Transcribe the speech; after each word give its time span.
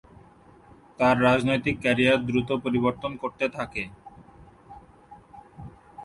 তার 0.99 1.15
রাজনৈতিক 1.21 1.75
ক্যারিয়ার 1.81 2.19
দ্রুত 2.27 2.49
পরিবর্তন 2.63 3.11
করতে 3.21 3.45
থাকে। 3.49 3.83